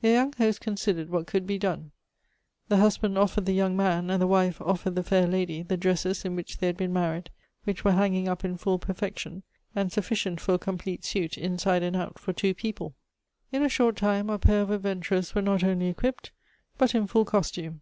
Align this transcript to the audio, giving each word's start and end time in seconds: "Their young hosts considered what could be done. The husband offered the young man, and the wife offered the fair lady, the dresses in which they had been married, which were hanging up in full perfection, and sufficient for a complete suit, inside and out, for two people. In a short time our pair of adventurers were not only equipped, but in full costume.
"Their 0.00 0.14
young 0.14 0.32
hosts 0.34 0.60
considered 0.60 1.10
what 1.10 1.26
could 1.26 1.44
be 1.44 1.58
done. 1.58 1.90
The 2.68 2.76
husband 2.76 3.18
offered 3.18 3.46
the 3.46 3.52
young 3.52 3.76
man, 3.76 4.10
and 4.10 4.22
the 4.22 4.28
wife 4.28 4.60
offered 4.60 4.94
the 4.94 5.02
fair 5.02 5.26
lady, 5.26 5.64
the 5.64 5.76
dresses 5.76 6.24
in 6.24 6.36
which 6.36 6.58
they 6.58 6.68
had 6.68 6.76
been 6.76 6.92
married, 6.92 7.30
which 7.64 7.84
were 7.84 7.90
hanging 7.90 8.28
up 8.28 8.44
in 8.44 8.56
full 8.56 8.78
perfection, 8.78 9.42
and 9.74 9.90
sufficient 9.90 10.40
for 10.40 10.54
a 10.54 10.56
complete 10.60 11.04
suit, 11.04 11.36
inside 11.36 11.82
and 11.82 11.96
out, 11.96 12.20
for 12.20 12.32
two 12.32 12.54
people. 12.54 12.94
In 13.50 13.64
a 13.64 13.68
short 13.68 13.96
time 13.96 14.30
our 14.30 14.38
pair 14.38 14.62
of 14.62 14.70
adventurers 14.70 15.34
were 15.34 15.42
not 15.42 15.64
only 15.64 15.88
equipped, 15.88 16.30
but 16.78 16.94
in 16.94 17.08
full 17.08 17.24
costume. 17.24 17.80